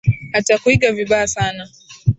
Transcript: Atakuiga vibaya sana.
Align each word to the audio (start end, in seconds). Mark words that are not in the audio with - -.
Atakuiga 0.37 0.87
vibaya 0.97 1.27
sana. 1.35 1.63